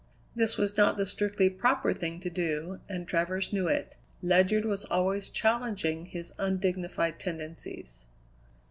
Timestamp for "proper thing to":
1.47-2.29